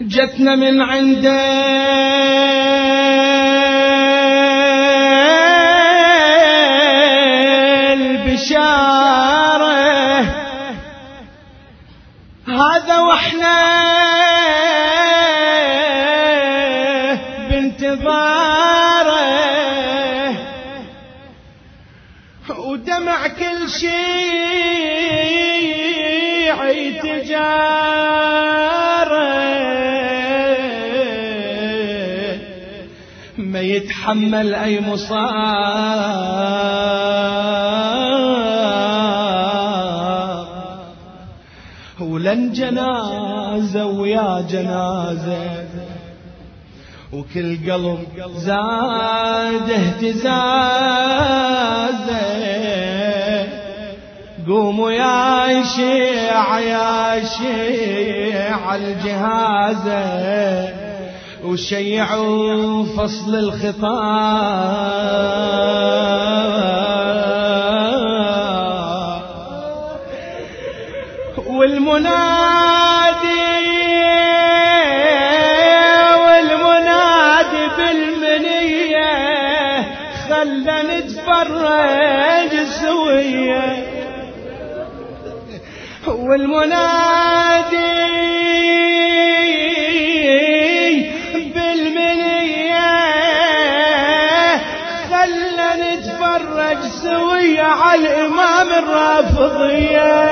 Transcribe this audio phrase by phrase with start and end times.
[0.00, 1.30] جتنا من عنده
[8.50, 9.20] البشارة.
[12.48, 13.60] هذا وإحنا
[17.50, 19.20] بانتظاره
[22.58, 24.00] ودمع كل شيء
[27.02, 28.69] تجاره
[33.40, 35.20] ما يتحمل أي مصاب.
[42.00, 45.64] ولن جنازة ويا جنازة
[47.12, 51.20] وكل قلب زاد اهتزازة.
[54.48, 60.00] قوموا يا شيع يا شيع الجهازة.
[61.44, 64.70] وشيعوا فصل الخطاب.
[71.46, 72.70] والمنادي
[76.24, 79.12] والمنادي بالمنية
[80.28, 83.66] خلنا نتفرج سوية.
[86.06, 87.80] والمنادي
[96.38, 100.30] نتفرج سوية على الإمام الرافضية.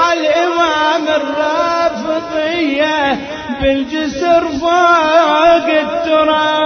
[0.00, 2.96] على الإمام الرافضية
[3.60, 6.63] بالجسر فوق التراب.